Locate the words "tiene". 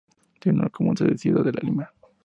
0.39-0.67